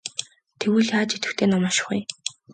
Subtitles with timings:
[0.59, 1.97] Тэгвэл яаж идэвхтэй ном унших вэ?